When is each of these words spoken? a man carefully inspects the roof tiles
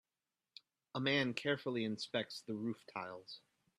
a 0.95 0.99
man 0.99 1.31
carefully 1.35 1.85
inspects 1.85 2.41
the 2.47 2.55
roof 2.55 2.83
tiles 2.91 3.41